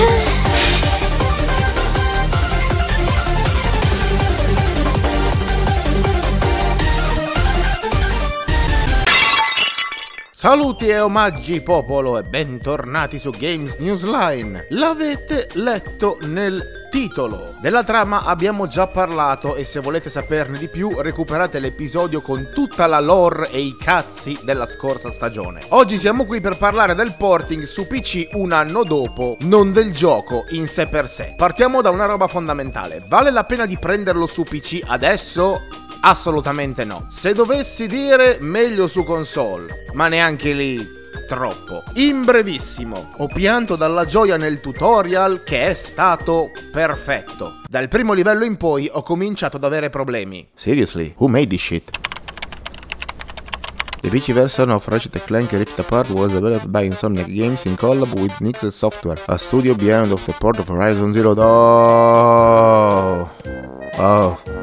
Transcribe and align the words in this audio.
그 0.00 0.29
Saluti 10.40 10.88
e 10.88 10.98
omaggi 10.98 11.60
popolo 11.60 12.16
e 12.16 12.22
bentornati 12.22 13.18
su 13.18 13.28
Games 13.28 13.76
Newsline. 13.76 14.68
L'avete 14.70 15.48
letto 15.52 16.16
nel 16.22 16.88
titolo. 16.88 17.56
Della 17.60 17.84
trama 17.84 18.24
abbiamo 18.24 18.66
già 18.66 18.86
parlato 18.86 19.54
e 19.54 19.64
se 19.64 19.80
volete 19.80 20.08
saperne 20.08 20.56
di 20.56 20.68
più 20.68 20.98
recuperate 20.98 21.58
l'episodio 21.58 22.22
con 22.22 22.48
tutta 22.54 22.86
la 22.86 23.00
lore 23.00 23.50
e 23.50 23.60
i 23.60 23.76
cazzi 23.76 24.38
della 24.42 24.64
scorsa 24.64 25.10
stagione. 25.10 25.60
Oggi 25.68 25.98
siamo 25.98 26.24
qui 26.24 26.40
per 26.40 26.56
parlare 26.56 26.94
del 26.94 27.16
porting 27.18 27.64
su 27.64 27.86
PC 27.86 28.28
un 28.32 28.52
anno 28.52 28.82
dopo, 28.82 29.36
non 29.40 29.74
del 29.74 29.92
gioco 29.92 30.44
in 30.52 30.66
sé 30.66 30.88
per 30.88 31.06
sé. 31.06 31.34
Partiamo 31.36 31.82
da 31.82 31.90
una 31.90 32.06
roba 32.06 32.28
fondamentale. 32.28 33.04
Vale 33.08 33.30
la 33.30 33.44
pena 33.44 33.66
di 33.66 33.76
prenderlo 33.78 34.24
su 34.24 34.44
PC 34.44 34.84
adesso? 34.86 35.60
Assolutamente 36.02 36.84
no. 36.84 37.06
Se 37.10 37.34
dovessi 37.34 37.86
dire 37.86 38.38
meglio 38.40 38.86
su 38.86 39.04
console, 39.04 39.66
ma 39.92 40.08
neanche 40.08 40.52
lì 40.52 40.98
troppo. 41.28 41.82
In 41.94 42.24
brevissimo, 42.24 43.10
ho 43.18 43.26
pianto 43.26 43.76
dalla 43.76 44.04
gioia 44.04 44.36
nel 44.36 44.60
tutorial 44.60 45.42
che 45.44 45.68
è 45.68 45.74
stato 45.74 46.50
perfetto. 46.72 47.60
Dal 47.68 47.88
primo 47.88 48.14
livello 48.14 48.44
in 48.44 48.56
poi 48.56 48.88
ho 48.90 49.02
cominciato 49.02 49.56
ad 49.56 49.64
avere 49.64 49.90
problemi. 49.90 50.48
Seriously, 50.54 51.14
who 51.18 51.28
made 51.28 51.48
this 51.48 51.60
shit? 51.60 51.90
The 54.00 54.08
PC 54.08 54.32
version 54.32 54.70
of 54.70 54.86
Ratchet 54.88 55.22
Clank 55.24 55.52
Rift 55.52 55.78
Apart 55.78 56.08
was 56.08 56.32
developed 56.32 56.68
by 56.68 56.86
Insomniac 56.86 57.26
Games 57.26 57.66
in 57.66 57.76
collab 57.76 58.18
with 58.18 58.40
Nixes 58.40 58.74
Software, 58.74 59.20
a 59.26 59.36
studio 59.36 59.74
beyond 59.74 60.10
of 60.10 60.24
the 60.24 60.32
port 60.32 60.58
of 60.58 60.68
Horizon 60.68 61.12
Zero 61.12 61.34
Dawn. 61.34 61.46
Oh. 63.12 63.30
Oh. 63.98 64.59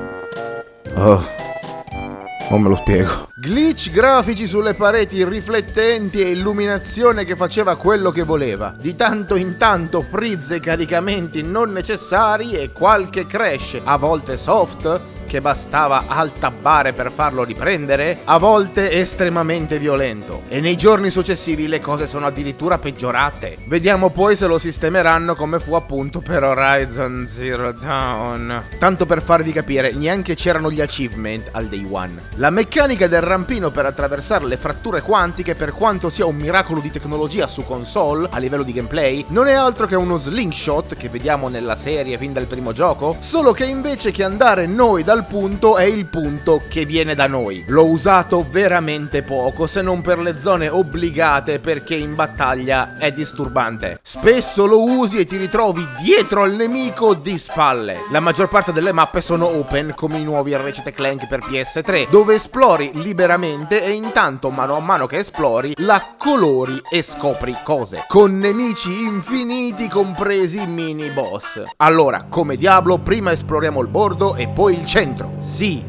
Non 2.50 2.62
me 2.62 2.70
lo 2.70 2.76
spiego. 2.76 3.30
Glitch 3.36 3.92
grafici 3.92 4.48
sulle 4.48 4.74
pareti 4.74 5.24
riflettenti 5.24 6.22
e 6.22 6.32
illuminazione 6.32 7.24
che 7.24 7.36
faceva 7.36 7.76
quello 7.76 8.10
che 8.10 8.24
voleva. 8.24 8.74
Di 8.76 8.96
tanto 8.96 9.36
in 9.36 9.58
tanto 9.58 10.02
frizze 10.02 10.56
e 10.56 10.60
caricamenti 10.60 11.44
non 11.44 11.72
necessari 11.72 12.54
e 12.54 12.72
qualche 12.72 13.28
crash, 13.28 13.80
a 13.84 13.96
volte 13.98 14.38
soft, 14.38 15.00
che 15.28 15.42
bastava 15.42 16.06
altabbare 16.08 16.94
per 16.94 17.12
farlo 17.12 17.44
riprendere, 17.44 18.22
a 18.24 18.40
volte 18.40 18.92
estremamente 18.92 19.78
violento. 19.78 20.44
E 20.48 20.60
nei 20.60 20.76
giorni 20.76 21.12
successivi 21.12 21.68
le 21.68 21.82
cose 21.82 22.08
sono 22.08 22.26
addirittura 22.26 22.80
peggiorate. 22.80 23.58
Vediamo 23.66 24.10
poi 24.10 24.36
se 24.36 24.48
lo 24.48 24.58
sistemeranno 24.58 25.36
come 25.36 25.60
fu 25.60 25.76
appunto 25.76 26.22
per 26.22 26.44
Horizon 26.44 27.28
Zero 27.30 27.74
Dawn. 27.74 28.64
Tanto 28.80 29.06
per 29.06 29.22
farvi 29.22 29.52
capire, 29.52 29.92
neanche 29.92 30.34
c'erano 30.34 30.72
gli 30.72 30.82
achievement 30.82 31.50
al 31.52 31.68
day 31.68 31.86
one. 31.90 32.16
La 32.36 32.50
meccanica 32.50 33.08
del 33.08 33.22
rampino 33.22 33.70
per 33.70 33.86
attraversare 33.86 34.46
le 34.46 34.58
fratture 34.58 35.02
quantiche, 35.02 35.54
per 35.54 35.74
quanto 35.74 36.10
sia 36.10 36.26
un 36.26 36.38
miracolo 36.38 36.80
di 36.80 36.90
tecnologia 36.90 37.48
su 37.48 37.66
console 37.66 38.30
a 38.32 38.38
livello 38.38 38.64
di 38.64 38.72
gameplay, 38.74 39.26
non 39.30 39.48
è 39.48 39.54
altro 39.54 39.86
che 39.88 39.96
uno 39.96 40.18
slingshot 40.18 40.96
che 40.96 41.10
vediamo 41.10 41.50
nella 41.50 41.76
serie 41.76 42.18
fin 42.18 42.32
dal 42.32 42.46
primo 42.46 42.72
gioco, 42.72 43.18
solo 43.20 43.52
che 43.52 43.66
invece 43.66 44.12
che 44.12 44.24
andare 44.24 44.66
noi 44.66 45.04
dal 45.04 45.17
dal 45.18 45.26
punto 45.26 45.78
è 45.78 45.84
il 45.84 46.06
punto 46.06 46.62
che 46.68 46.86
viene 46.86 47.16
da 47.16 47.26
noi. 47.26 47.64
L'ho 47.70 47.88
usato 47.88 48.46
veramente 48.48 49.24
poco, 49.24 49.66
se 49.66 49.82
non 49.82 50.02
per 50.02 50.20
le 50.20 50.40
zone 50.40 50.70
obbligate 50.70 51.58
perché 51.58 51.96
in 51.96 52.14
battaglia 52.14 52.98
è 53.00 53.12
disturbante. 53.12 54.00
Spesso 54.04 54.68
lo 54.68 54.84
usi 54.84 55.18
e 55.18 55.26
ti 55.26 55.38
ritrovi 55.38 55.88
dietro 56.00 56.44
al 56.44 56.54
nemico 56.54 57.16
di 57.16 57.36
spalle. 57.40 58.02
La 58.12 58.20
maggior 58.20 58.48
parte 58.48 58.72
delle 58.72 58.92
mappe 58.92 59.22
sono 59.22 59.48
open 59.48 59.94
come 59.96 60.18
i 60.18 60.24
nuovi 60.24 60.56
Ratchet 60.56 60.94
Clank 60.94 61.26
per 61.28 61.40
PS3, 61.40 62.10
dove 62.12 62.36
esplori 62.36 62.92
liberamente 62.94 63.84
e 63.84 63.92
intanto 63.92 64.52
mano 64.52 64.76
a 64.76 64.82
mano 64.82 65.08
che 65.08 65.18
esplori 65.18 65.74
la 65.78 66.14
colori 66.16 66.80
e 66.92 67.02
scopri 67.02 67.56
cose. 67.64 68.04
Con 68.08 68.38
nemici 68.38 69.02
infiniti 69.02 69.88
compresi 69.88 70.68
mini 70.68 71.10
boss. 71.10 71.64
Allora, 71.78 72.28
come 72.30 72.56
diavolo, 72.56 73.00
prima 73.00 73.32
esploriamo 73.32 73.82
il 73.82 73.88
bordo 73.88 74.36
e 74.36 74.48
poi 74.48 74.76
il 74.76 74.86
centro 74.86 75.06
centro, 75.08 75.32
sì. 75.40 75.84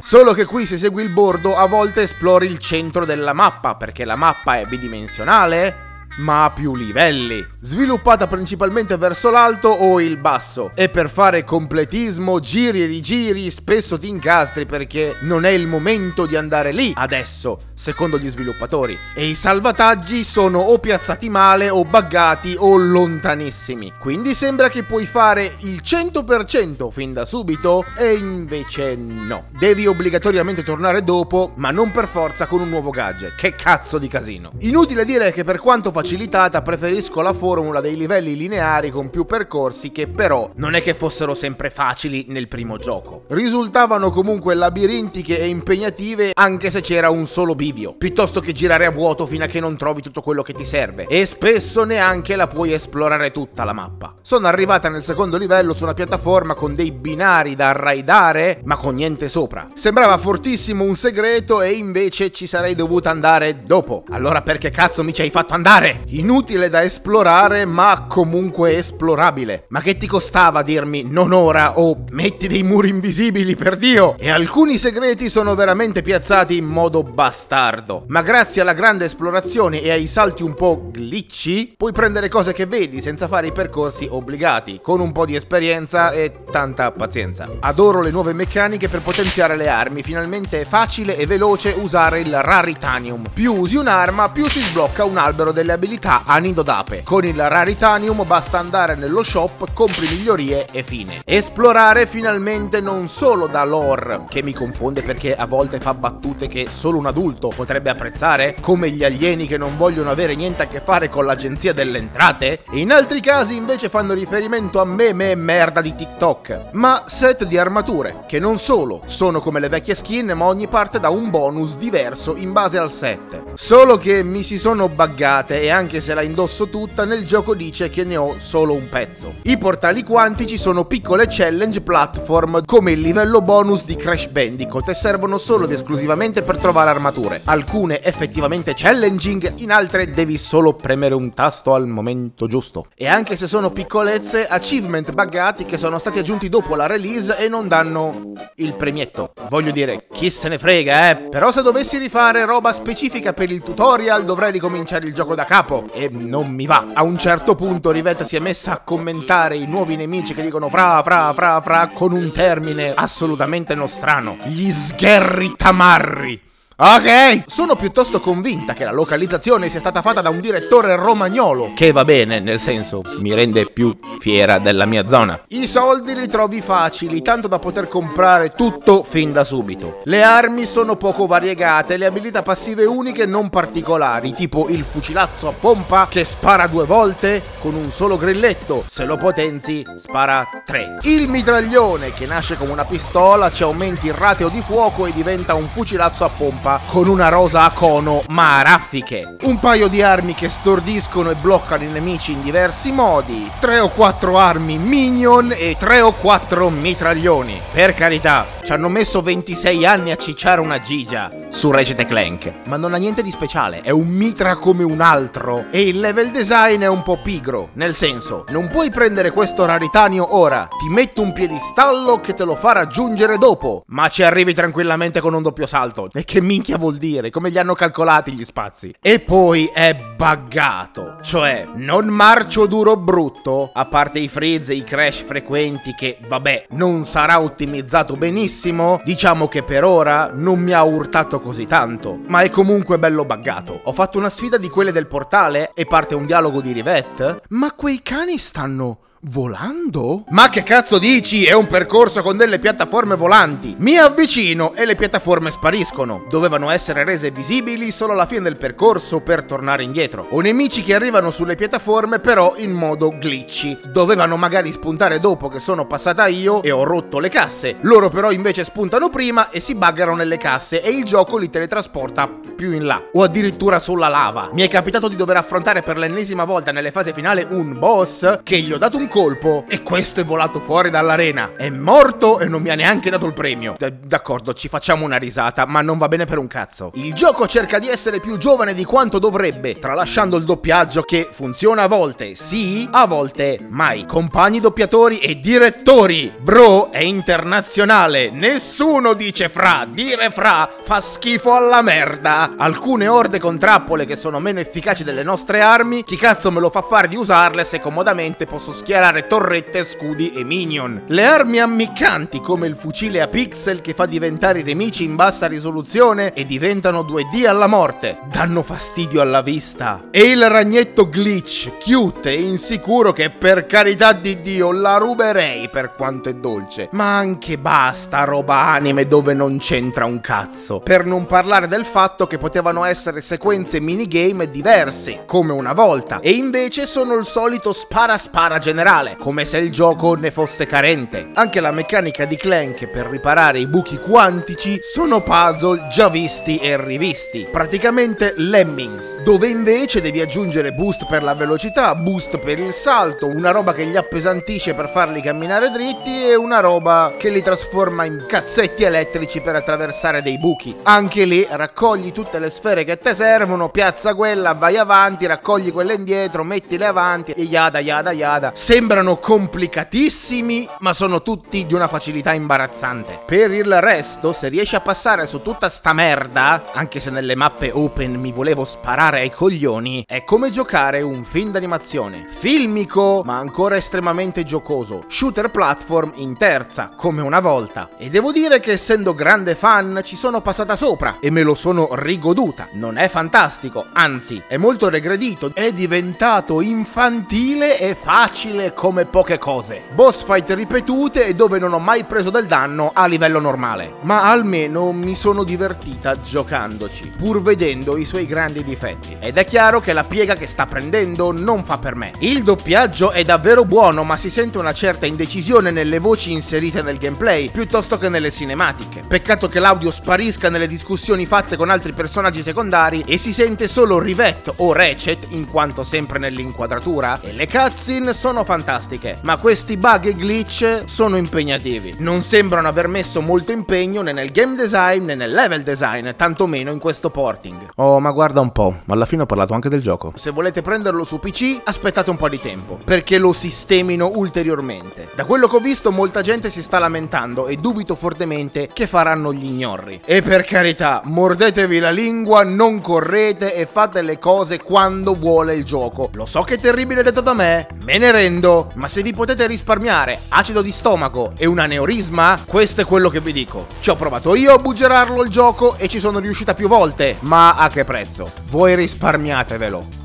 Solo 0.00 0.32
che 0.32 0.44
qui 0.44 0.66
se 0.66 0.78
segui 0.78 1.02
il 1.02 1.10
bordo 1.10 1.56
a 1.56 1.66
volte 1.66 2.02
esplori 2.02 2.46
il 2.46 2.58
centro 2.58 3.04
della 3.04 3.32
mappa, 3.32 3.76
perché 3.76 4.04
la 4.04 4.16
mappa 4.16 4.58
è 4.58 4.66
bidimensionale, 4.66 5.86
ma 6.18 6.44
a 6.44 6.50
più 6.50 6.74
livelli, 6.74 7.44
sviluppata 7.60 8.26
principalmente 8.26 8.96
verso 8.96 9.30
l'alto 9.30 9.68
o 9.68 10.00
il 10.00 10.16
basso. 10.16 10.70
E 10.74 10.88
per 10.88 11.10
fare 11.10 11.44
completismo, 11.44 12.40
giri 12.40 12.82
e 12.82 12.86
rigiri, 12.86 13.50
spesso 13.50 13.98
ti 13.98 14.08
incastri 14.08 14.66
perché 14.66 15.18
non 15.22 15.44
è 15.44 15.50
il 15.50 15.66
momento 15.66 16.26
di 16.26 16.36
andare 16.36 16.72
lì 16.72 16.92
adesso, 16.94 17.58
secondo 17.74 18.18
gli 18.18 18.28
sviluppatori. 18.28 18.98
E 19.14 19.26
i 19.26 19.34
salvataggi 19.34 20.24
sono 20.24 20.58
o 20.58 20.78
piazzati 20.78 21.28
male 21.28 21.68
o 21.70 21.84
buggati 21.84 22.56
o 22.58 22.76
lontanissimi. 22.76 23.94
Quindi 23.98 24.34
sembra 24.34 24.68
che 24.68 24.84
puoi 24.84 25.06
fare 25.06 25.56
il 25.60 25.80
100% 25.84 26.90
fin 26.90 27.12
da 27.12 27.24
subito 27.24 27.84
e 27.96 28.14
invece 28.14 28.96
no. 28.96 29.46
Devi 29.58 29.86
obbligatoriamente 29.86 30.62
tornare 30.62 31.04
dopo, 31.04 31.52
ma 31.56 31.70
non 31.70 31.90
per 31.92 32.08
forza 32.08 32.46
con 32.46 32.60
un 32.60 32.68
nuovo 32.68 32.90
gadget. 32.90 33.34
Che 33.36 33.54
cazzo 33.54 33.98
di 33.98 34.08
casino. 34.08 34.52
Inutile 34.58 35.04
dire 35.04 35.32
che 35.32 35.44
per 35.44 35.58
quanto 35.58 35.92
faccio 35.92 36.07
facilitata 36.08 36.62
preferisco 36.62 37.20
la 37.20 37.34
formula 37.34 37.82
dei 37.82 37.94
livelli 37.94 38.34
lineari 38.34 38.90
con 38.90 39.10
più 39.10 39.26
percorsi 39.26 39.92
che 39.92 40.06
però 40.08 40.50
non 40.54 40.72
è 40.72 40.80
che 40.80 40.94
fossero 40.94 41.34
sempre 41.34 41.68
facili 41.68 42.24
nel 42.28 42.48
primo 42.48 42.78
gioco. 42.78 43.24
Risultavano 43.28 44.08
comunque 44.08 44.54
labirintiche 44.54 45.38
e 45.38 45.48
impegnative 45.48 46.30
anche 46.32 46.70
se 46.70 46.80
c'era 46.80 47.10
un 47.10 47.26
solo 47.26 47.54
bivio, 47.54 47.92
piuttosto 47.92 48.40
che 48.40 48.52
girare 48.52 48.86
a 48.86 48.90
vuoto 48.90 49.26
fino 49.26 49.44
a 49.44 49.48
che 49.48 49.60
non 49.60 49.76
trovi 49.76 50.00
tutto 50.00 50.22
quello 50.22 50.40
che 50.40 50.54
ti 50.54 50.64
serve 50.64 51.04
e 51.08 51.26
spesso 51.26 51.84
neanche 51.84 52.36
la 52.36 52.46
puoi 52.46 52.72
esplorare 52.72 53.30
tutta 53.30 53.64
la 53.64 53.74
mappa. 53.74 54.14
Sono 54.22 54.46
arrivata 54.46 54.88
nel 54.88 55.02
secondo 55.02 55.36
livello 55.36 55.74
su 55.74 55.82
una 55.82 55.92
piattaforma 55.92 56.54
con 56.54 56.72
dei 56.72 56.90
binari 56.90 57.54
da 57.54 57.72
raidare 57.72 58.62
ma 58.64 58.76
con 58.76 58.94
niente 58.94 59.28
sopra. 59.28 59.68
Sembrava 59.74 60.16
fortissimo 60.16 60.84
un 60.84 60.96
segreto 60.96 61.60
e 61.60 61.72
invece 61.72 62.30
ci 62.30 62.46
sarei 62.46 62.74
dovuta 62.74 63.10
andare 63.10 63.62
dopo. 63.62 64.04
Allora 64.08 64.40
perché 64.40 64.70
cazzo 64.70 65.04
mi 65.04 65.12
ci 65.12 65.20
hai 65.20 65.28
fatto 65.28 65.52
andare? 65.52 65.97
Inutile 66.06 66.68
da 66.68 66.82
esplorare 66.82 67.64
ma 67.64 68.06
comunque 68.08 68.76
esplorabile. 68.76 69.64
Ma 69.68 69.80
che 69.80 69.96
ti 69.96 70.06
costava 70.06 70.62
dirmi 70.62 71.04
non 71.06 71.32
ora 71.32 71.78
o 71.78 72.04
metti 72.10 72.48
dei 72.48 72.62
muri 72.62 72.88
invisibili 72.88 73.56
per 73.56 73.76
Dio? 73.76 74.16
E 74.18 74.30
alcuni 74.30 74.78
segreti 74.78 75.28
sono 75.28 75.54
veramente 75.54 76.02
piazzati 76.02 76.56
in 76.56 76.64
modo 76.64 77.02
bastardo. 77.02 78.04
Ma 78.08 78.22
grazie 78.22 78.62
alla 78.62 78.72
grande 78.72 79.04
esplorazione 79.04 79.82
e 79.82 79.90
ai 79.90 80.06
salti 80.06 80.42
un 80.42 80.54
po' 80.54 80.88
glitchy, 80.90 81.74
puoi 81.76 81.92
prendere 81.92 82.28
cose 82.28 82.52
che 82.52 82.66
vedi 82.66 83.00
senza 83.00 83.28
fare 83.28 83.48
i 83.48 83.52
percorsi 83.52 84.08
obbligati, 84.10 84.80
con 84.82 85.00
un 85.00 85.12
po' 85.12 85.26
di 85.26 85.34
esperienza 85.34 86.10
e 86.12 86.44
tanta 86.50 86.90
pazienza. 86.92 87.48
Adoro 87.60 88.00
le 88.02 88.10
nuove 88.10 88.32
meccaniche 88.32 88.88
per 88.88 89.00
potenziare 89.00 89.56
le 89.56 89.68
armi, 89.68 90.02
finalmente 90.02 90.60
è 90.60 90.64
facile 90.64 91.16
e 91.16 91.26
veloce 91.26 91.74
usare 91.76 92.20
il 92.20 92.40
Raritanium. 92.40 93.24
Più 93.32 93.54
usi 93.54 93.76
un'arma, 93.76 94.30
più 94.30 94.48
si 94.48 94.60
sblocca 94.60 95.04
un 95.04 95.18
albero 95.18 95.52
delle 95.52 95.72
abilità 95.72 95.87
abilità 95.88 96.22
a 96.26 96.36
nido 96.36 96.60
d'ape. 96.62 97.02
Con 97.02 97.24
il 97.24 97.42
Raritanium 97.42 98.22
basta 98.26 98.58
andare 98.58 98.94
nello 98.94 99.22
shop, 99.22 99.72
compri 99.72 100.06
migliorie 100.06 100.66
e 100.70 100.82
fine. 100.82 101.22
Esplorare 101.24 102.06
finalmente 102.06 102.82
non 102.82 103.08
solo 103.08 103.46
da 103.46 103.64
lore, 103.64 104.24
che 104.28 104.42
mi 104.42 104.52
confonde 104.52 105.00
perché 105.00 105.34
a 105.34 105.46
volte 105.46 105.80
fa 105.80 105.94
battute 105.94 106.46
che 106.46 106.66
solo 106.68 106.98
un 106.98 107.06
adulto 107.06 107.50
potrebbe 107.56 107.88
apprezzare, 107.88 108.56
come 108.60 108.90
gli 108.90 109.02
alieni 109.02 109.46
che 109.46 109.56
non 109.56 109.78
vogliono 109.78 110.10
avere 110.10 110.34
niente 110.34 110.64
a 110.64 110.66
che 110.66 110.80
fare 110.80 111.08
con 111.08 111.24
l'agenzia 111.24 111.72
delle 111.72 111.96
entrate, 111.96 112.64
in 112.72 112.92
altri 112.92 113.20
casi 113.20 113.56
invece 113.56 113.88
fanno 113.88 114.12
riferimento 114.12 114.82
a 114.82 114.84
meme 114.84 115.30
e 115.30 115.36
merda 115.36 115.80
di 115.80 115.94
TikTok, 115.94 116.72
ma 116.72 117.04
set 117.06 117.44
di 117.44 117.56
armature, 117.56 118.24
che 118.26 118.38
non 118.38 118.58
solo 118.58 119.00
sono 119.06 119.40
come 119.40 119.58
le 119.58 119.70
vecchie 119.70 119.94
skin, 119.94 120.32
ma 120.36 120.44
ogni 120.44 120.68
parte 120.68 121.00
da 121.00 121.08
un 121.08 121.30
bonus 121.30 121.78
diverso 121.78 122.36
in 122.36 122.52
base 122.52 122.76
al 122.76 122.92
set. 122.92 123.54
Solo 123.54 123.96
che 123.96 124.22
mi 124.22 124.42
si 124.42 124.58
sono 124.58 124.90
buggate 124.90 125.62
e 125.62 125.67
anche 125.70 126.00
se 126.00 126.14
la 126.14 126.22
indosso 126.22 126.68
tutta, 126.68 127.04
nel 127.04 127.26
gioco 127.26 127.54
dice 127.54 127.88
che 127.88 128.04
ne 128.04 128.16
ho 128.16 128.34
solo 128.38 128.74
un 128.74 128.88
pezzo. 128.88 129.34
I 129.42 129.58
portali 129.58 130.02
quantici 130.02 130.56
sono 130.56 130.84
piccole 130.84 131.26
challenge 131.28 131.80
platform 131.80 132.64
come 132.64 132.92
il 132.92 133.00
livello 133.00 133.40
bonus 133.40 133.84
di 133.84 133.96
Crash 133.96 134.28
Bandicoot 134.28 134.88
e 134.88 134.94
servono 134.94 135.38
solo 135.38 135.64
ed 135.64 135.72
esclusivamente 135.72 136.42
per 136.42 136.56
trovare 136.56 136.90
armature. 136.90 137.40
Alcune 137.44 138.02
effettivamente 138.02 138.72
challenging, 138.74 139.54
in 139.56 139.70
altre 139.70 140.10
devi 140.12 140.36
solo 140.36 140.74
premere 140.74 141.14
un 141.14 141.34
tasto 141.34 141.74
al 141.74 141.86
momento 141.86 142.46
giusto. 142.46 142.86
E 142.94 143.06
anche 143.06 143.36
se 143.36 143.46
sono 143.46 143.70
piccolezze, 143.70 144.46
achievement 144.46 145.12
buggati 145.12 145.64
che 145.64 145.76
sono 145.76 145.98
stati 145.98 146.18
aggiunti 146.18 146.48
dopo 146.48 146.74
la 146.74 146.86
release 146.86 147.36
e 147.36 147.48
non 147.48 147.68
danno 147.68 148.32
il 148.56 148.74
premietto. 148.74 149.32
Voglio 149.48 149.70
dire, 149.70 150.06
chi 150.12 150.30
se 150.30 150.48
ne 150.48 150.58
frega, 150.58 151.10
eh? 151.10 151.16
Però 151.28 151.50
se 151.52 151.62
dovessi 151.62 151.98
rifare 151.98 152.44
roba 152.44 152.72
specifica 152.72 153.32
per 153.32 153.50
il 153.50 153.62
tutorial 153.62 154.24
dovrei 154.24 154.52
ricominciare 154.52 155.06
il 155.06 155.14
gioco 155.14 155.34
da 155.34 155.44
capo 155.44 155.56
capo 155.58 155.88
e 155.92 156.08
non 156.12 156.52
mi 156.52 156.66
va. 156.66 156.86
A 156.92 157.02
un 157.02 157.18
certo 157.18 157.56
punto 157.56 157.90
Rivetta 157.90 158.24
si 158.24 158.36
è 158.36 158.38
messa 158.38 158.72
a 158.72 158.78
commentare 158.78 159.56
i 159.56 159.66
nuovi 159.66 159.96
nemici 159.96 160.32
che 160.32 160.42
dicono 160.42 160.68
fra 160.68 161.02
fra 161.02 161.32
fra 161.32 161.60
fra 161.60 161.90
con 161.92 162.12
un 162.12 162.30
termine 162.30 162.94
assolutamente 162.94 163.74
nostrano. 163.74 164.36
Gli 164.44 164.70
sgherri 164.70 165.54
tamarri. 165.56 166.47
Ok, 166.80 167.42
sono 167.46 167.74
piuttosto 167.74 168.20
convinta 168.20 168.72
che 168.72 168.84
la 168.84 168.92
localizzazione 168.92 169.68
sia 169.68 169.80
stata 169.80 170.00
fatta 170.00 170.20
da 170.20 170.30
un 170.30 170.40
direttore 170.40 170.94
romagnolo, 170.94 171.72
che 171.74 171.90
va 171.90 172.04
bene, 172.04 172.38
nel 172.38 172.60
senso, 172.60 173.02
mi 173.18 173.34
rende 173.34 173.66
più 173.66 173.98
fiera 174.20 174.60
della 174.60 174.84
mia 174.84 175.08
zona. 175.08 175.42
I 175.48 175.66
soldi 175.66 176.14
li 176.14 176.28
trovi 176.28 176.60
facili, 176.60 177.20
tanto 177.20 177.48
da 177.48 177.58
poter 177.58 177.88
comprare 177.88 178.52
tutto 178.52 179.02
fin 179.02 179.32
da 179.32 179.42
subito. 179.42 180.02
Le 180.04 180.22
armi 180.22 180.66
sono 180.66 180.94
poco 180.94 181.26
variegate, 181.26 181.96
le 181.96 182.06
abilità 182.06 182.42
passive 182.42 182.84
uniche 182.84 183.26
non 183.26 183.50
particolari, 183.50 184.32
tipo 184.32 184.68
il 184.68 184.84
fucilazzo 184.84 185.48
a 185.48 185.52
pompa 185.58 186.06
che 186.08 186.24
spara 186.24 186.68
due 186.68 186.84
volte 186.84 187.42
con 187.58 187.74
un 187.74 187.90
solo 187.90 188.16
grilletto, 188.16 188.84
se 188.86 189.04
lo 189.04 189.16
potenzi 189.16 189.84
spara 189.96 190.46
tre. 190.64 190.98
Il 191.02 191.28
mitraglione 191.28 192.12
che 192.12 192.26
nasce 192.26 192.56
come 192.56 192.70
una 192.70 192.84
pistola, 192.84 193.50
ci 193.50 193.64
aumenti 193.64 194.06
il 194.06 194.14
ratio 194.14 194.48
di 194.48 194.60
fuoco 194.60 195.06
e 195.06 195.10
diventa 195.10 195.54
un 195.54 195.64
fucilazzo 195.64 196.24
a 196.24 196.28
pompa 196.28 196.66
con 196.88 197.08
una 197.08 197.28
rosa 197.28 197.64
a 197.64 197.72
cono 197.72 198.22
ma 198.28 198.58
a 198.58 198.62
raffiche. 198.62 199.36
Un 199.42 199.58
paio 199.58 199.88
di 199.88 200.02
armi 200.02 200.34
che 200.34 200.48
stordiscono 200.48 201.30
e 201.30 201.34
bloccano 201.34 201.84
i 201.84 201.88
nemici 201.88 202.32
in 202.32 202.42
diversi 202.42 202.92
modi. 202.92 203.50
3 203.60 203.78
o 203.78 203.88
4 203.88 204.38
armi 204.38 204.78
minion 204.78 205.54
e 205.56 205.76
3 205.78 206.00
o 206.00 206.12
4 206.12 206.68
mitraglioni. 206.68 207.60
Per 207.72 207.94
carità, 207.94 208.46
ci 208.64 208.72
hanno 208.72 208.88
messo 208.88 209.22
26 209.22 209.86
anni 209.86 210.10
a 210.10 210.16
cicciare 210.16 210.60
una 210.60 210.78
gigia 210.80 211.30
su 211.58 211.72
Ratchet 211.72 212.06
Clank. 212.06 212.52
Ma 212.66 212.76
non 212.76 212.94
ha 212.94 212.98
niente 212.98 213.20
di 213.20 213.32
speciale, 213.32 213.80
è 213.80 213.90
un 213.90 214.06
mitra 214.06 214.54
come 214.54 214.84
un 214.84 215.00
altro. 215.00 215.64
E 215.72 215.88
il 215.88 215.98
level 215.98 216.30
design 216.30 216.82
è 216.82 216.86
un 216.86 217.02
po' 217.02 217.20
pigro. 217.20 217.70
Nel 217.72 217.96
senso, 217.96 218.44
non 218.50 218.68
puoi 218.68 218.90
prendere 218.90 219.32
questo 219.32 219.64
raritanio 219.64 220.36
ora. 220.36 220.68
Ti 220.70 220.88
metto 220.88 221.20
un 221.20 221.32
piedistallo 221.32 222.20
che 222.20 222.34
te 222.34 222.44
lo 222.44 222.54
fa 222.54 222.74
raggiungere 222.74 223.38
dopo. 223.38 223.82
Ma 223.88 224.08
ci 224.08 224.22
arrivi 224.22 224.54
tranquillamente 224.54 225.18
con 225.18 225.34
un 225.34 225.42
doppio 225.42 225.66
salto. 225.66 226.08
E 226.12 226.22
che 226.22 226.40
mi 226.40 226.46
minchia 226.46 226.78
vuol 226.78 226.96
dire? 226.96 227.30
Come 227.30 227.50
li 227.50 227.58
hanno 227.58 227.74
calcolati 227.74 228.32
gli 228.32 228.44
spazi? 228.44 228.94
E 229.00 229.18
poi 229.18 229.68
è 229.74 229.96
buggato. 230.16 231.16
Cioè, 231.20 231.70
non 231.74 232.06
marcio 232.06 232.66
duro 232.66 232.96
brutto, 232.96 233.72
a 233.74 233.84
parte 233.86 234.20
i 234.20 234.28
freeze 234.28 234.72
e 234.72 234.76
i 234.76 234.84
crash 234.84 235.24
frequenti 235.24 235.92
che, 235.94 236.18
vabbè, 236.24 236.66
non 236.70 237.04
sarà 237.04 237.40
ottimizzato 237.40 238.14
benissimo, 238.14 239.00
diciamo 239.04 239.48
che 239.48 239.64
per 239.64 239.82
ora 239.82 240.30
non 240.32 240.60
mi 240.60 240.72
ha 240.72 240.84
urtato 240.84 241.40
così 241.40 241.46
tanto. 241.66 242.18
Ma 242.26 242.40
è 242.40 242.50
comunque 242.50 242.98
bello 242.98 243.24
buggato. 243.24 243.80
Ho 243.84 243.92
fatto 243.92 244.18
una 244.18 244.28
sfida 244.28 244.56
di 244.56 244.68
quelle 244.68 244.92
del 244.92 245.06
portale 245.06 245.72
e 245.74 245.84
parte 245.84 246.14
un 246.14 246.26
dialogo 246.26 246.60
di 246.60 246.72
Rivette. 246.72 247.42
Ma 247.48 247.72
quei 247.72 248.02
cani 248.02 248.38
stanno 248.38 249.00
Volando? 249.22 250.22
Ma 250.28 250.48
che 250.48 250.62
cazzo 250.62 250.96
dici? 250.96 251.44
È 251.44 251.52
un 251.52 251.66
percorso 251.66 252.22
con 252.22 252.36
delle 252.36 252.60
piattaforme 252.60 253.16
volanti. 253.16 253.74
Mi 253.78 253.96
avvicino 253.96 254.74
e 254.76 254.84
le 254.84 254.94
piattaforme 254.94 255.50
spariscono. 255.50 256.24
Dovevano 256.28 256.70
essere 256.70 257.02
rese 257.02 257.32
visibili 257.32 257.90
solo 257.90 258.12
alla 258.12 258.26
fine 258.26 258.42
del 258.42 258.56
percorso 258.56 259.18
per 259.18 259.42
tornare 259.42 259.82
indietro. 259.82 260.28
O 260.30 260.40
nemici 260.40 260.82
che 260.82 260.94
arrivano 260.94 261.30
sulle 261.30 261.56
piattaforme 261.56 262.20
però 262.20 262.54
in 262.58 262.70
modo 262.70 263.12
glitchy. 263.18 263.80
Dovevano 263.86 264.36
magari 264.36 264.70
spuntare 264.70 265.18
dopo 265.18 265.48
che 265.48 265.58
sono 265.58 265.84
passata 265.84 266.28
io 266.28 266.62
e 266.62 266.70
ho 266.70 266.84
rotto 266.84 267.18
le 267.18 267.28
casse. 267.28 267.78
Loro 267.80 268.10
però 268.10 268.30
invece 268.30 268.62
spuntano 268.62 269.10
prima 269.10 269.50
e 269.50 269.58
si 269.58 269.74
buggano 269.74 270.14
nelle 270.14 270.38
casse 270.38 270.80
e 270.80 270.90
il 270.90 271.02
gioco 271.02 271.38
li 271.38 271.50
teletrasporta 271.50 272.30
più 272.54 272.70
in 272.70 272.86
là. 272.86 273.02
O 273.14 273.24
addirittura 273.24 273.80
sulla 273.80 274.06
lava. 274.06 274.50
Mi 274.52 274.62
è 274.62 274.68
capitato 274.68 275.08
di 275.08 275.16
dover 275.16 275.38
affrontare 275.38 275.82
per 275.82 275.98
l'ennesima 275.98 276.44
volta 276.44 276.70
nelle 276.70 276.92
fasi 276.92 277.12
finali 277.12 277.44
un 277.50 277.76
boss 277.76 278.42
che 278.44 278.60
gli 278.60 278.72
ho 278.72 278.78
dato 278.78 278.96
un 278.96 279.06
colpo 279.08 279.64
e 279.68 279.82
questo 279.82 280.20
è 280.20 280.24
volato 280.24 280.60
fuori 280.60 280.90
dall'arena. 280.90 281.52
È 281.56 281.68
morto 281.70 282.38
e 282.38 282.46
non 282.46 282.62
mi 282.62 282.70
ha 282.70 282.74
neanche 282.74 283.10
dato 283.10 283.26
il 283.26 283.32
premio. 283.32 283.74
D- 283.78 283.90
d'accordo, 284.04 284.52
ci 284.52 284.68
facciamo 284.68 285.04
una 285.04 285.16
risata, 285.16 285.66
ma 285.66 285.80
non 285.80 285.98
va 285.98 286.08
bene 286.08 286.26
per 286.26 286.38
un 286.38 286.46
cazzo. 286.46 286.90
Il 286.94 287.14
gioco 287.14 287.46
cerca 287.46 287.78
di 287.78 287.88
essere 287.88 288.20
più 288.20 288.36
giovane 288.36 288.74
di 288.74 288.84
quanto 288.84 289.18
dovrebbe, 289.18 289.78
tralasciando 289.78 290.36
il 290.36 290.44
doppiaggio 290.44 291.02
che 291.02 291.28
funziona 291.30 291.82
a 291.82 291.88
volte 291.88 292.34
sì, 292.34 292.86
a 292.90 293.06
volte 293.06 293.58
mai. 293.66 294.04
Compagni 294.06 294.60
doppiatori 294.60 295.18
e 295.18 295.40
direttori. 295.40 296.32
Bro 296.38 296.90
è 296.90 297.02
internazionale. 297.02 298.30
Nessuno 298.30 299.14
dice 299.14 299.48
fra. 299.48 299.86
Dire 299.88 300.30
fra 300.30 300.68
fa 300.82 301.00
schifo 301.00 301.54
alla 301.54 301.80
merda. 301.82 302.54
Alcune 302.58 303.08
orde 303.08 303.38
con 303.38 303.58
trappole 303.58 304.04
che 304.04 304.16
sono 304.16 304.38
meno 304.38 304.60
efficaci 304.60 305.02
delle 305.02 305.22
nostre 305.22 305.60
armi, 305.60 306.04
chi 306.04 306.16
cazzo 306.16 306.50
me 306.50 306.60
lo 306.60 306.70
fa 306.70 306.82
fare 306.82 307.08
di 307.08 307.16
usarle 307.16 307.64
se 307.64 307.80
comodamente 307.80 308.46
posso 308.46 308.72
schierare 308.72 308.97
schierare 308.98 309.28
torrette, 309.28 309.84
scudi 309.84 310.32
e 310.32 310.42
minion. 310.42 311.04
Le 311.06 311.24
armi 311.24 311.60
ammiccanti 311.60 312.40
come 312.40 312.66
il 312.66 312.74
fucile 312.74 313.20
a 313.20 313.28
pixel 313.28 313.80
che 313.80 313.94
fa 313.94 314.06
diventare 314.06 314.58
i 314.58 314.62
nemici 314.64 315.04
in 315.04 315.14
bassa 315.14 315.46
risoluzione 315.46 316.32
e 316.32 316.44
diventano 316.44 317.02
2D 317.02 317.46
alla 317.46 317.68
morte. 317.68 318.18
Danno 318.28 318.64
fastidio 318.64 319.20
alla 319.20 319.40
vista. 319.40 320.06
E 320.10 320.22
il 320.22 320.48
ragnetto 320.48 321.08
glitch, 321.08 321.78
cute 321.78 322.30
e 322.30 322.40
insicuro 322.40 323.12
che 323.12 323.30
per 323.30 323.66
carità 323.66 324.12
di 324.12 324.40
Dio 324.40 324.72
la 324.72 324.96
ruberei 324.96 325.68
per 325.70 325.92
quanto 325.92 326.28
è 326.28 326.34
dolce. 326.34 326.88
Ma 326.90 327.16
anche 327.16 327.56
basta 327.56 328.24
roba 328.24 328.64
anime 328.64 329.06
dove 329.06 329.32
non 329.32 329.58
c'entra 329.58 330.06
un 330.06 330.20
cazzo. 330.20 330.80
Per 330.80 331.04
non 331.04 331.26
parlare 331.26 331.68
del 331.68 331.84
fatto 331.84 332.26
che 332.26 332.38
potevano 332.38 332.82
essere 332.82 333.20
sequenze 333.20 333.78
minigame 333.78 334.48
diverse, 334.48 335.22
come 335.24 335.52
una 335.52 335.72
volta, 335.72 336.18
e 336.18 336.32
invece 336.32 336.84
sono 336.84 337.14
il 337.14 337.24
solito 337.24 337.72
spara 337.72 338.18
spara 338.18 338.58
generale 338.58 338.86
generale, 338.88 339.16
come 339.18 339.44
se 339.44 339.58
il 339.58 339.70
gioco 339.70 340.14
ne 340.14 340.30
fosse 340.30 340.64
carente. 340.64 341.28
Anche 341.34 341.60
la 341.60 341.70
meccanica 341.70 342.24
di 342.24 342.36
Clank 342.36 342.88
per 342.88 343.06
riparare 343.06 343.58
i 343.58 343.66
buchi 343.66 343.98
quantici 343.98 344.78
sono 344.80 345.20
puzzle 345.20 345.88
già 345.90 346.08
visti 346.08 346.56
e 346.56 346.82
rivisti, 346.82 347.46
praticamente 347.50 348.32
Lemmings, 348.36 349.22
dove 349.22 349.48
invece 349.48 350.00
devi 350.00 350.20
aggiungere 350.22 350.72
boost 350.72 351.06
per 351.06 351.22
la 351.22 351.34
velocità, 351.34 351.94
boost 351.94 352.38
per 352.38 352.58
il 352.58 352.72
salto, 352.72 353.26
una 353.26 353.50
roba 353.50 353.74
che 353.74 353.84
li 353.84 353.96
appesantisce 353.96 354.72
per 354.72 354.88
farli 354.88 355.20
camminare 355.20 355.70
dritti 355.70 356.26
e 356.26 356.34
una 356.34 356.60
roba 356.60 357.12
che 357.18 357.28
li 357.28 357.42
trasforma 357.42 358.04
in 358.04 358.24
cazzetti 358.26 358.84
elettrici 358.84 359.40
per 359.40 359.56
attraversare 359.56 360.22
dei 360.22 360.38
buchi. 360.38 360.74
Anche 360.84 361.24
lì 361.24 361.46
raccogli 361.48 362.12
tutte 362.12 362.38
le 362.38 362.48
sfere 362.48 362.84
che 362.84 362.98
ti 362.98 363.14
servono, 363.14 363.68
piazza 363.68 364.14
quella, 364.14 364.54
vai 364.54 364.78
avanti, 364.78 365.26
raccogli 365.26 365.72
quelle 365.72 365.94
indietro, 365.94 366.42
mettile 366.42 366.86
avanti 366.86 367.32
e 367.32 367.42
yada 367.42 367.80
yada 367.80 368.12
yada. 368.12 368.52
Se 368.54 368.77
Sembrano 368.78 369.16
complicatissimi, 369.16 370.68
ma 370.78 370.92
sono 370.92 371.20
tutti 371.20 371.66
di 371.66 371.74
una 371.74 371.88
facilità 371.88 372.32
imbarazzante. 372.32 373.22
Per 373.26 373.50
il 373.50 373.80
resto, 373.80 374.32
se 374.32 374.48
riesci 374.48 374.76
a 374.76 374.80
passare 374.80 375.26
su 375.26 375.42
tutta 375.42 375.68
sta 375.68 375.92
merda, 375.92 376.70
anche 376.72 377.00
se 377.00 377.10
nelle 377.10 377.34
mappe 377.34 377.72
open 377.72 378.14
mi 378.14 378.30
volevo 378.30 378.64
sparare 378.64 379.18
ai 379.18 379.32
coglioni, 379.32 380.04
è 380.06 380.22
come 380.22 380.52
giocare 380.52 381.02
un 381.02 381.24
film 381.24 381.50
d'animazione. 381.50 382.26
Filmico, 382.28 383.22
ma 383.24 383.38
ancora 383.38 383.74
estremamente 383.74 384.44
giocoso. 384.44 385.02
Shooter 385.08 385.50
platform 385.50 386.12
in 386.14 386.36
terza, 386.36 386.90
come 386.94 387.20
una 387.20 387.40
volta. 387.40 387.88
E 387.98 388.10
devo 388.10 388.30
dire 388.30 388.60
che 388.60 388.70
essendo 388.70 389.12
grande 389.12 389.56
fan 389.56 390.02
ci 390.04 390.14
sono 390.14 390.40
passata 390.40 390.76
sopra 390.76 391.16
e 391.20 391.32
me 391.32 391.42
lo 391.42 391.56
sono 391.56 391.88
rigoduta. 391.94 392.68
Non 392.74 392.96
è 392.96 393.08
fantastico, 393.08 393.86
anzi, 393.92 394.40
è 394.46 394.56
molto 394.56 394.88
regredito. 394.88 395.50
È 395.52 395.72
diventato 395.72 396.60
infantile 396.60 397.80
e 397.80 397.96
facile 397.96 398.66
come 398.72 399.04
poche 399.04 399.38
cose. 399.38 399.82
Boss 399.94 400.24
fight 400.24 400.50
ripetute 400.50 401.26
e 401.26 401.34
dove 401.34 401.58
non 401.58 401.72
ho 401.72 401.78
mai 401.78 402.04
preso 402.04 402.30
del 402.30 402.46
danno 402.46 402.90
a 402.94 403.06
livello 403.06 403.40
normale. 403.40 403.94
Ma 404.02 404.30
almeno 404.30 404.92
mi 404.92 405.14
sono 405.14 405.44
divertita 405.44 406.20
giocandoci, 406.20 407.12
pur 407.16 407.42
vedendo 407.42 407.96
i 407.96 408.04
suoi 408.04 408.26
grandi 408.26 408.62
difetti. 408.62 409.16
Ed 409.18 409.36
è 409.36 409.44
chiaro 409.44 409.80
che 409.80 409.92
la 409.92 410.04
piega 410.04 410.34
che 410.34 410.46
sta 410.46 410.66
prendendo 410.66 411.32
non 411.32 411.64
fa 411.64 411.78
per 411.78 411.94
me. 411.94 412.12
Il 412.20 412.42
doppiaggio 412.42 413.10
è 413.10 413.24
davvero 413.24 413.64
buono, 413.64 414.04
ma 414.04 414.16
si 414.16 414.30
sente 414.30 414.58
una 414.58 414.72
certa 414.72 415.06
indecisione 415.06 415.70
nelle 415.70 415.98
voci 415.98 416.32
inserite 416.32 416.82
nel 416.82 416.98
gameplay, 416.98 417.50
piuttosto 417.50 417.98
che 417.98 418.08
nelle 418.08 418.30
cinematiche. 418.30 419.02
Peccato 419.06 419.48
che 419.48 419.60
l'audio 419.60 419.90
sparisca 419.90 420.50
nelle 420.50 420.66
discussioni 420.66 421.26
fatte 421.26 421.56
con 421.56 421.70
altri 421.70 421.92
personaggi 421.92 422.42
secondari 422.42 423.02
e 423.06 423.18
si 423.18 423.32
sente 423.32 423.68
solo 423.68 423.98
Rivette 423.98 424.52
o 424.56 424.72
Ratchet, 424.72 425.26
in 425.30 425.46
quanto 425.46 425.82
sempre 425.82 426.18
nell'inquadratura, 426.18 427.20
e 427.20 427.32
le 427.32 427.46
cutscene 427.48 428.12
sono 428.12 428.44
fantastiche 428.44 428.57
fantastiche, 428.58 429.18
ma 429.22 429.36
questi 429.36 429.76
bug 429.76 430.06
e 430.06 430.14
glitch 430.14 430.82
sono 430.86 431.16
impegnativi. 431.16 431.94
Non 431.98 432.22
sembrano 432.22 432.66
aver 432.66 432.88
messo 432.88 433.20
molto 433.20 433.52
impegno 433.52 434.02
né 434.02 434.12
nel 434.12 434.32
game 434.32 434.56
design 434.56 435.04
né 435.04 435.14
nel 435.14 435.30
level 435.30 435.62
design, 435.62 436.08
tantomeno 436.16 436.72
in 436.72 436.80
questo 436.80 437.10
porting. 437.10 437.70
Oh, 437.76 438.00
ma 438.00 438.10
guarda 438.10 438.40
un 438.40 438.50
po', 438.50 438.78
alla 438.88 439.06
fine 439.06 439.22
ho 439.22 439.26
parlato 439.26 439.54
anche 439.54 439.68
del 439.68 439.80
gioco. 439.80 440.12
Se 440.16 440.30
volete 440.30 440.62
prenderlo 440.62 441.04
su 441.04 441.20
PC, 441.20 441.60
aspettate 441.64 442.10
un 442.10 442.16
po' 442.16 442.28
di 442.28 442.40
tempo, 442.40 442.78
perché 442.84 443.18
lo 443.18 443.32
sistemino 443.32 444.10
ulteriormente. 444.16 445.10
Da 445.14 445.24
quello 445.24 445.46
che 445.46 445.56
ho 445.56 445.60
visto, 445.60 445.92
molta 445.92 446.20
gente 446.20 446.50
si 446.50 446.62
sta 446.62 446.80
lamentando 446.80 447.46
e 447.46 447.56
dubito 447.56 447.94
fortemente 447.94 448.68
che 448.72 448.88
faranno 448.88 449.32
gli 449.32 449.44
ignorri. 449.44 450.00
E 450.04 450.22
per 450.22 450.42
carità, 450.42 451.02
mordetevi 451.04 451.78
la 451.78 451.90
lingua, 451.90 452.42
non 452.42 452.80
correte 452.80 453.54
e 453.54 453.66
fate 453.66 454.02
le 454.02 454.18
cose 454.18 454.60
quando 454.60 455.14
vuole 455.14 455.54
il 455.54 455.64
gioco. 455.64 456.10
Lo 456.14 456.24
so 456.24 456.42
che 456.42 456.54
è 456.54 456.58
terribile 456.58 457.02
detto 457.02 457.20
da 457.20 457.34
me, 457.34 457.68
me 457.84 457.98
ne 457.98 458.10
rendo, 458.10 458.47
ma 458.74 458.88
se 458.88 459.02
vi 459.02 459.12
potete 459.12 459.46
risparmiare 459.46 460.20
acido 460.28 460.62
di 460.62 460.72
stomaco 460.72 461.32
e 461.36 461.46
un 461.46 461.58
aneurisma, 461.58 462.42
questo 462.46 462.80
è 462.80 462.84
quello 462.84 463.10
che 463.10 463.20
vi 463.20 463.32
dico. 463.32 463.66
Ci 463.80 463.90
ho 463.90 463.96
provato 463.96 464.34
io 464.34 464.54
a 464.54 464.58
buggerarlo 464.58 465.22
il 465.22 465.30
gioco 465.30 465.76
e 465.76 465.88
ci 465.88 466.00
sono 466.00 466.18
riuscita 466.18 466.54
più 466.54 466.68
volte, 466.68 467.16
ma 467.20 467.56
a 467.56 467.68
che 467.68 467.84
prezzo? 467.84 468.30
Voi 468.50 468.74
risparmiatevelo. 468.74 469.97